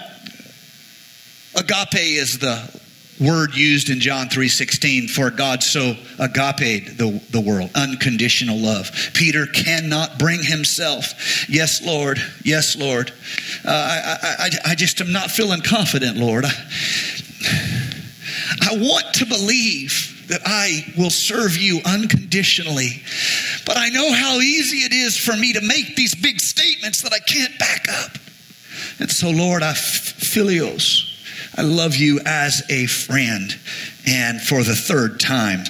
[1.54, 2.80] agape is the
[3.20, 9.46] word used in John 3:16 for God so agape the, the world unconditional love Peter
[9.46, 13.12] cannot bring himself yes Lord yes Lord
[13.64, 16.50] uh, I, I, I just am not feeling confident Lord I,
[18.60, 23.02] I want to believe that I will serve you unconditionally.
[23.64, 27.12] But I know how easy it is for me to make these big statements that
[27.12, 28.12] I can't back up.
[28.98, 31.12] And so, Lord, I philios.
[31.56, 33.56] I love you as a friend.
[34.06, 35.64] And for the third time,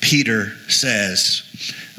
[0.00, 1.42] Peter says,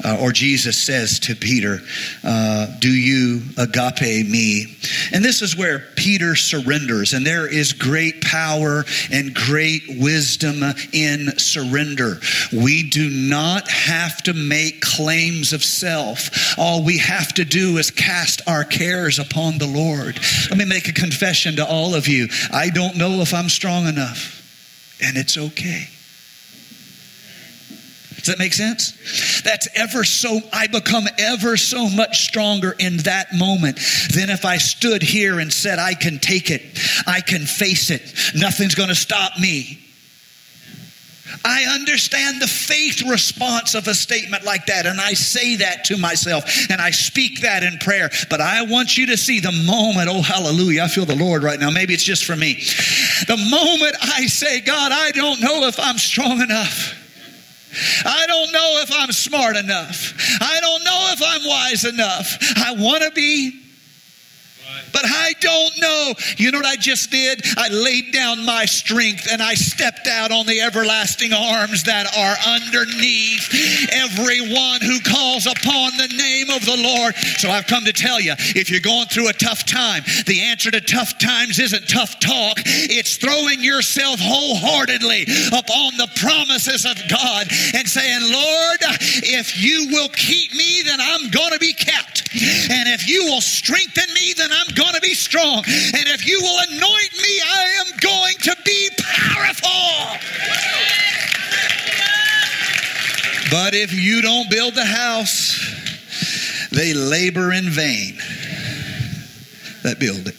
[0.04, 1.78] uh, or Jesus says to Peter,
[2.22, 4.76] uh, Do you agape me?
[5.12, 10.62] And this is where Peter surrenders, and there is great power and great wisdom
[10.92, 12.20] in surrender.
[12.52, 16.58] We do not have to make claims of self.
[16.58, 20.20] All we have to do is cast our cares upon the Lord.
[20.50, 22.28] Let me make a confession to all of you.
[22.52, 24.42] I don't know if I'm strong enough,
[25.02, 25.88] and it's okay.
[28.24, 29.42] Does that make sense?
[29.42, 33.78] That's ever so, I become ever so much stronger in that moment
[34.14, 36.62] than if I stood here and said, I can take it,
[37.06, 38.00] I can face it,
[38.34, 39.78] nothing's to stop me.
[41.44, 45.98] I understand the faith response of a statement like that, and I say that to
[45.98, 48.10] myself, and I speak that in prayer.
[48.30, 51.60] But I want you to see the moment, oh, hallelujah, I feel the Lord right
[51.60, 51.70] now.
[51.70, 52.54] Maybe it's just for me.
[53.26, 57.03] The moment I say, God, I don't know if I'm strong enough.
[58.04, 60.14] I don't know if I'm smart enough.
[60.40, 62.38] I don't know if I'm wise enough.
[62.56, 63.60] I want to be,
[64.92, 66.12] but I don't know.
[66.36, 67.42] You know what I just did?
[67.56, 72.36] I laid down my strength and I stepped out on the everlasting arms that are
[72.46, 73.48] underneath
[73.92, 77.14] everyone who calls upon the name of the Lord.
[77.38, 80.70] So I've come to tell you if you're going through a tough time, the answer
[80.70, 87.48] to tough times isn't tough talk, it's throwing yourself wholeheartedly upon the promises of God
[87.74, 88.80] and saying, Lord,
[89.24, 92.22] if you will keep me, then I'm going to be kept.
[92.34, 95.58] And if you will strengthen me, then I'm going to be strong.
[95.58, 99.70] And if you will anoint me, I am going to be powerful.
[103.50, 108.16] But if you don't build the house, they labor in vain
[109.82, 110.34] that build it.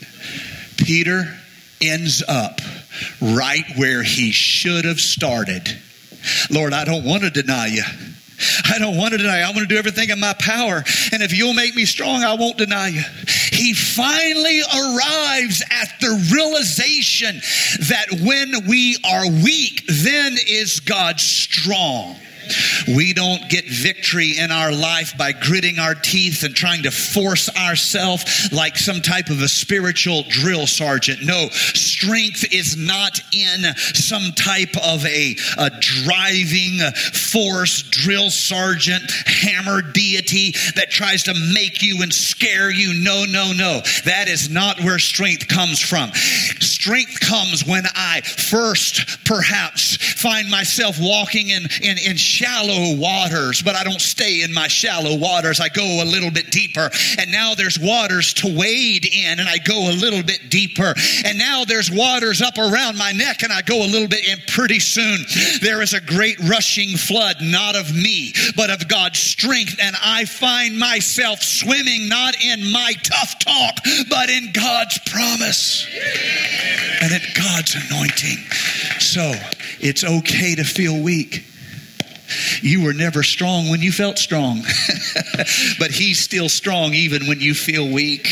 [0.78, 1.38] Peter
[1.82, 2.60] ends up
[3.22, 5.78] right where he should have started.
[6.50, 7.84] Lord, I don't want to deny you.
[8.66, 9.42] I don't want to deny.
[9.42, 10.84] I want to do everything in my power.
[11.12, 13.04] And if you'll make me strong, I won't deny you.
[13.52, 17.36] He finally arrives at the realization
[17.88, 22.18] that when we are weak, then is God strong.
[22.88, 27.50] We don't get victory in our life by gritting our teeth and trying to force
[27.56, 31.24] ourselves like some type of a spiritual drill sergeant.
[31.24, 36.80] No, strength is not in some type of a, a driving
[37.32, 42.94] force drill sergeant hammer deity that tries to make you and scare you.
[43.04, 43.82] No, no, no.
[44.06, 46.12] That is not where strength comes from.
[46.86, 53.76] Strength comes when I first perhaps find myself walking in, in, in shallow waters, but
[53.76, 55.60] I don't stay in my shallow waters.
[55.60, 56.92] I go a little bit deeper.
[57.18, 60.94] And now there's waters to wade in, and I go a little bit deeper.
[61.26, 64.40] And now there's waters up around my neck, and I go a little bit, and
[64.46, 65.26] pretty soon
[65.64, 69.80] there is a great rushing flood, not of me, but of God's strength.
[69.82, 75.88] And I find myself swimming not in my tough talk, but in God's promise
[77.02, 78.38] and at God's anointing.
[79.00, 79.34] So
[79.80, 81.44] it's okay to feel weak.
[82.62, 84.62] You were never strong when you felt strong,
[85.80, 88.28] but He's still strong even when you feel weak.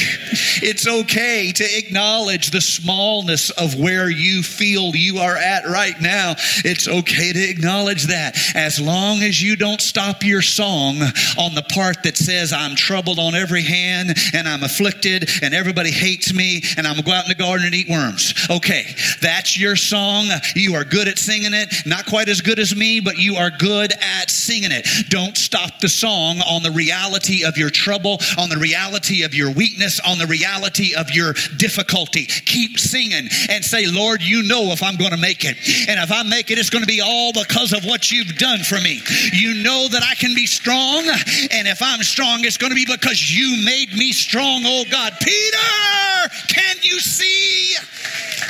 [0.62, 6.36] It's okay to acknowledge the smallness of where you feel you are at right now.
[6.64, 11.02] It's okay to acknowledge that as long as you don't stop your song
[11.38, 15.92] on the part that says, I'm troubled on every hand and I'm afflicted and everybody
[15.92, 18.34] hates me and I'm going to go out in the garden and eat worms.
[18.50, 18.86] Okay,
[19.22, 20.28] that's your song.
[20.56, 21.74] You are good at singing it.
[21.86, 24.88] Not quite as good as me, but you are good good at singing it.
[25.10, 29.52] Don't stop the song on the reality of your trouble, on the reality of your
[29.52, 32.26] weakness, on the reality of your difficulty.
[32.26, 35.58] Keep singing and say, Lord, you know if I'm going to make it.
[35.90, 38.60] And if I make it, it's going to be all because of what you've done
[38.60, 39.02] for me.
[39.34, 41.04] You know that I can be strong.
[41.52, 45.14] And if I'm strong, it's going to be because you made me strong, oh God.
[45.20, 47.76] Peter, can you see?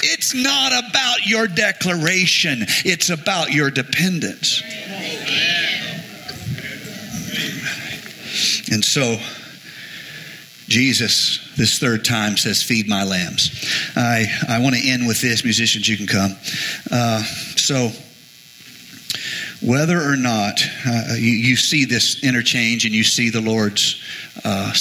[0.02, 4.62] It's not about your declaration, it's about your dependence.
[8.72, 9.18] And so,
[10.68, 13.52] Jesus, this third time, says, Feed my lambs.
[13.96, 15.44] I, I want to end with this.
[15.44, 16.36] Musicians, you can come.
[16.90, 17.22] Uh,
[17.56, 17.92] so,
[19.62, 24.02] whether or not uh, you, you, see this interchange and you see the Lord's
[24.44, 24.74] uh,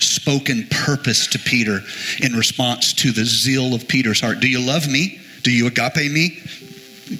[0.00, 1.80] spoken purpose to Peter
[2.22, 4.40] in response to the zeal of Peter's heart.
[4.40, 5.20] Do you love me?
[5.42, 6.38] Do you agape me?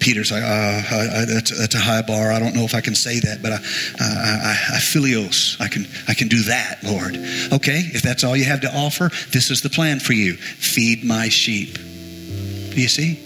[0.00, 2.32] Peter's like, uh, I, I, that's, that's, a high bar.
[2.32, 3.56] I don't know if I can say that, but I,
[4.00, 5.60] I, I, philios.
[5.60, 7.16] I can, I can do that, Lord.
[7.52, 10.34] Okay, if that's all you have to offer, this is the plan for you.
[10.34, 11.74] Feed my sheep.
[11.74, 13.20] Do you see?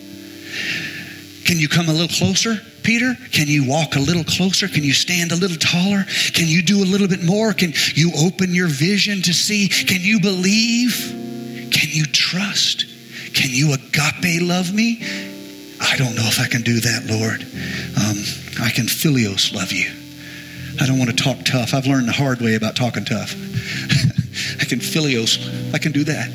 [1.49, 3.17] Can you come a little closer, Peter?
[3.33, 4.69] Can you walk a little closer?
[4.69, 6.05] Can you stand a little taller?
[6.35, 7.55] Can you do a little bit more?
[7.55, 9.69] Can you open your vision to see?
[9.69, 10.93] Can you believe?
[11.73, 12.85] Can you trust?
[13.33, 15.01] Can you agape love me?
[15.81, 17.41] I don't know if I can do that, Lord.
[17.97, 18.19] Um,
[18.63, 19.91] I can philios love you.
[20.83, 21.73] I don't want to talk tough.
[21.73, 23.33] I've learned the hard way about talking tough.
[24.61, 26.29] I can philios, I can do that.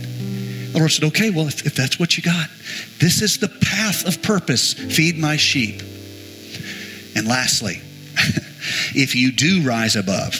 [0.74, 2.50] The Lord said, okay, well, if, if that's what you got,
[2.98, 4.74] this is the path of purpose.
[4.74, 5.82] Feed my sheep.
[7.16, 7.76] And lastly,
[8.96, 10.34] if you do rise above,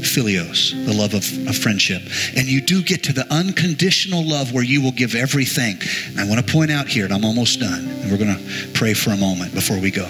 [0.00, 2.02] philios, the love of, of, friendship.
[2.34, 5.76] And you do get to the unconditional love where you will give everything.
[6.08, 8.68] And I want to point out here, and I'm almost done, and we're going to
[8.72, 10.06] pray for a moment before we go.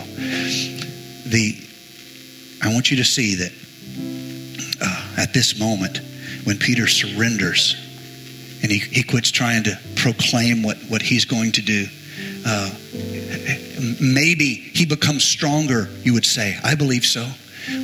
[1.27, 1.59] The,
[2.63, 3.53] I want you to see that
[4.81, 6.01] uh, at this moment,
[6.45, 7.75] when Peter surrenders
[8.63, 11.87] and he, he quits trying to proclaim what, what he's going to do,
[12.47, 12.71] uh,
[14.01, 16.59] maybe he becomes stronger, you would say.
[16.63, 17.27] I believe so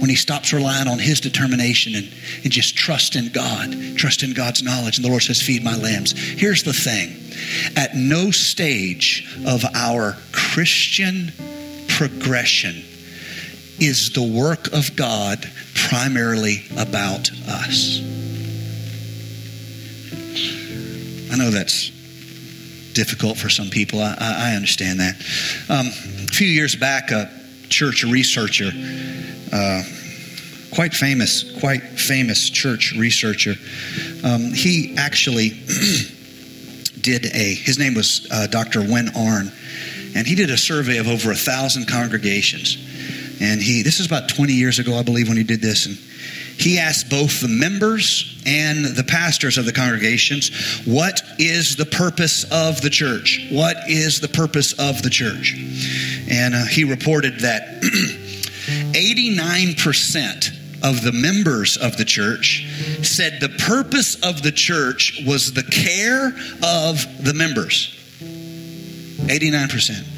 [0.01, 2.11] when he stops relying on his determination and,
[2.43, 4.99] and just trust in God, trust in God's knowledge.
[4.99, 6.13] And the Lord says, Feed my lambs.
[6.13, 7.17] Here's the thing
[7.77, 11.33] at no stage of our Christian
[11.89, 12.83] progression
[13.79, 18.01] is the work of God primarily about us.
[21.31, 21.91] I know that's
[22.93, 24.01] difficult for some people.
[24.01, 25.17] I, I understand that.
[25.69, 27.31] Um, a few years back, a
[27.69, 28.71] church researcher
[29.53, 29.83] uh,
[30.77, 33.55] quite famous, quite famous church researcher.
[34.25, 35.51] Um, he actually
[37.01, 38.81] did a, his name was uh, Dr.
[38.81, 39.53] Win Arn,
[40.15, 42.77] and he did a survey of over a thousand congregations.
[43.41, 45.87] And he, this is about 20 years ago, I believe, when he did this.
[45.87, 45.97] And
[46.59, 52.45] he asked both the members and the pastors of the congregations, What is the purpose
[52.51, 53.47] of the church?
[53.51, 55.55] What is the purpose of the church?
[56.31, 62.67] And uh, he reported that 89% of the members of the church
[63.03, 66.29] said the purpose of the church was the care
[66.63, 67.93] of the members.
[68.21, 70.16] 89%.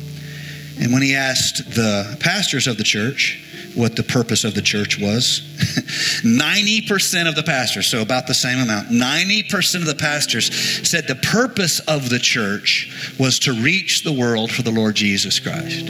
[0.80, 4.98] And when he asked the pastors of the church what the purpose of the church
[4.98, 5.42] was,
[6.22, 10.52] 90% of the pastors, so about the same amount, 90% of the pastors
[10.88, 15.40] said the purpose of the church was to reach the world for the Lord Jesus
[15.40, 15.88] Christ.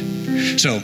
[0.59, 0.83] So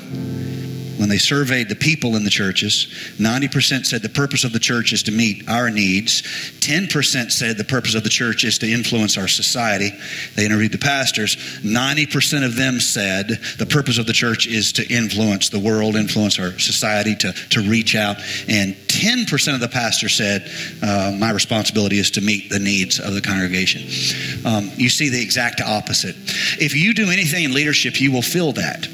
[1.05, 2.87] when they surveyed the people in the churches,
[3.19, 6.23] 90% said the purpose of the church is to meet our needs.
[6.23, 9.91] 10% said the purpose of the church is to influence our society.
[10.35, 11.37] They interviewed the pastors.
[11.61, 13.29] 90% of them said
[13.59, 17.61] the purpose of the church is to influence the world, influence our society, to, to
[17.69, 18.17] reach out.
[18.49, 20.51] And 10% of the pastors said,
[20.83, 23.83] uh, my responsibility is to meet the needs of the congregation.
[24.47, 26.17] Um, you see the exact opposite.
[26.59, 28.89] If you do anything in leadership, you will feel that.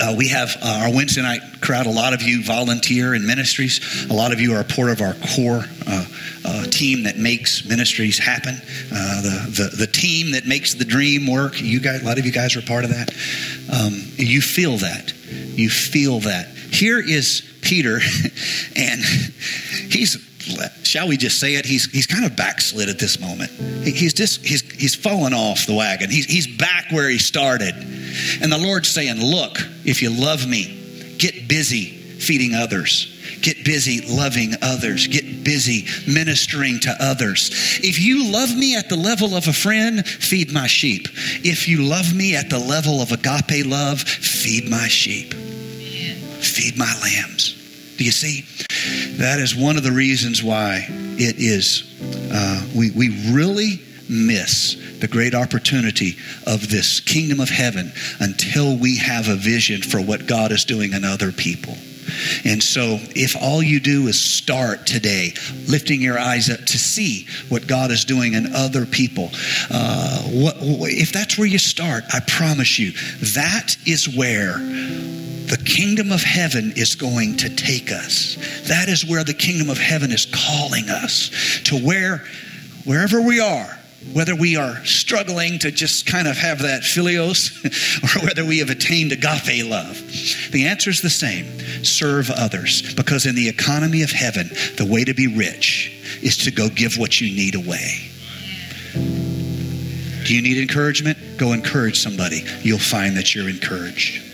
[0.00, 1.86] Uh, we have uh, our Wednesday night crowd.
[1.86, 4.06] A lot of you volunteer in ministries.
[4.10, 6.04] A lot of you are a part of our core uh,
[6.44, 8.56] uh team that makes ministries happen.
[8.92, 11.60] Uh, the, the, the team that makes the dream work.
[11.60, 13.10] You guys, a lot of you guys are part of that.
[13.72, 15.12] Um, you feel that.
[15.30, 16.48] You feel that.
[16.48, 18.00] Here is Peter,
[18.76, 19.00] and
[19.90, 20.16] he's
[20.82, 21.66] shall we just say it?
[21.66, 23.50] He's, he's kind of backslid at this moment.
[23.84, 26.10] he's just he's, he's fallen off the wagon.
[26.10, 27.74] He's, he's back where he started.
[28.40, 31.86] And the Lord's saying, Look, if you love me, get busy
[32.24, 33.10] feeding others.
[33.42, 35.06] Get busy loving others.
[35.06, 37.50] Get busy ministering to others.
[37.82, 41.08] If you love me at the level of a friend, feed my sheep.
[41.44, 45.34] If you love me at the level of agape love, feed my sheep.
[45.34, 47.53] feed my lambs.
[47.96, 48.44] Do you see?
[49.18, 51.84] That is one of the reasons why it is,
[52.32, 56.16] uh, we, we really miss the great opportunity
[56.46, 60.92] of this kingdom of heaven until we have a vision for what God is doing
[60.92, 61.76] in other people.
[62.44, 65.34] And so, if all you do is start today,
[65.66, 69.30] lifting your eyes up to see what God is doing in other people,
[69.70, 72.92] uh, what, if that's where you start, I promise you,
[73.34, 78.36] that is where the kingdom of heaven is going to take us.
[78.68, 82.24] That is where the kingdom of heaven is calling us to where,
[82.84, 83.78] wherever we are,
[84.12, 87.50] whether we are struggling to just kind of have that philios
[88.16, 89.96] or whether we have attained agape love.
[90.52, 91.46] The answer is the same
[91.84, 92.94] serve others.
[92.94, 95.90] Because in the economy of heaven, the way to be rich
[96.22, 98.10] is to go give what you need away.
[100.24, 101.18] Do you need encouragement?
[101.36, 102.44] Go encourage somebody.
[102.62, 104.33] You'll find that you're encouraged.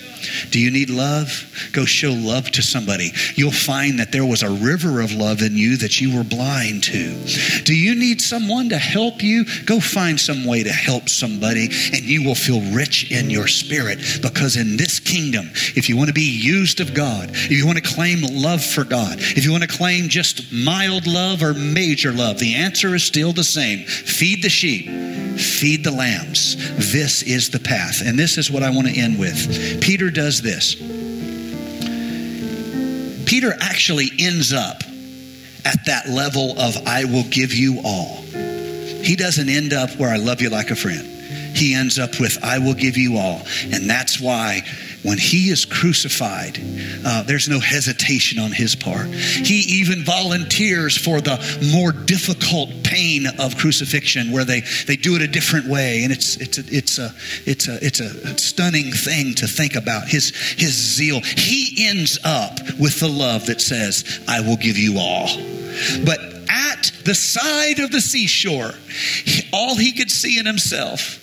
[0.50, 1.28] Do you need love?
[1.72, 3.12] Go show love to somebody.
[3.34, 6.84] You'll find that there was a river of love in you that you were blind
[6.84, 7.62] to.
[7.64, 9.44] Do you need someone to help you?
[9.64, 13.98] Go find some way to help somebody, and you will feel rich in your spirit
[14.22, 17.78] because in this kingdom, if you want to be used of God, if you want
[17.78, 22.12] to claim love for God, if you want to claim just mild love or major
[22.12, 24.86] love, the answer is still the same feed the sheep,
[25.38, 26.56] feed the lambs.
[26.92, 28.02] This is the path.
[28.04, 29.80] And this is what I want to end with.
[29.80, 30.74] Peter does this.
[33.26, 34.82] Peter actually ends up
[35.64, 38.22] at that level of, I will give you all.
[38.22, 41.19] He doesn't end up where I love you like a friend.
[41.54, 43.42] He ends up with, I will give you all.
[43.72, 44.62] And that's why
[45.02, 46.58] when he is crucified,
[47.06, 49.06] uh, there's no hesitation on his part.
[49.06, 51.38] He even volunteers for the
[51.72, 56.36] more difficult pain of crucifixion, where they, they do it a different way, and it's
[56.36, 57.14] it's a, it's a
[57.46, 60.08] it's a it's a stunning thing to think about.
[60.08, 61.20] His his zeal.
[61.20, 65.28] He ends up with the love that says, "I will give you all,"
[66.04, 66.20] but
[66.50, 68.72] at the side of the seashore,
[69.52, 71.19] all he could see in himself